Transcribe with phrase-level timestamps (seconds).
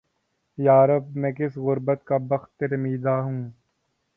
[0.57, 1.03] یارب!
[1.15, 3.41] میں کس غریب کا بختِ رمیدہ ہوں!